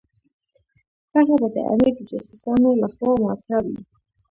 هغه 1.13 1.33
به 1.41 1.47
د 1.55 1.57
امیر 1.71 1.93
د 1.97 1.99
جاسوسانو 2.09 2.69
لخوا 2.81 3.11
محاصره 3.21 3.59
وي. 3.73 3.81